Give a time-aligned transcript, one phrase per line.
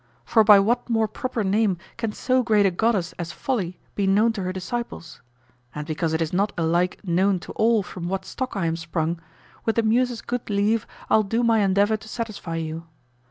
[0.25, 4.33] For by what more proper name can so great a goddess as Folly be known
[4.33, 5.21] to her disciples?
[5.75, 9.21] And because it is not alike known to all from what stock I am sprung,
[9.63, 12.87] with the Muses' good leave I'll do my endeavor to satisfy you.